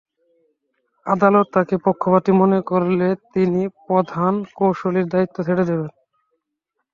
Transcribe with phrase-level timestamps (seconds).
[1.05, 5.89] আদালত তাঁকে পক্ষপাতী মনে করলে তিনি প্রধান কৌঁসুলির দায়িত্ব ছেড়ে দেবেন।